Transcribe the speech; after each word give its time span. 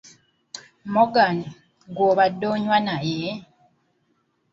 Morgan, 0.93 1.37
gw'obadde 1.95 2.45
onywa 2.53 2.77
naye? 2.87 3.21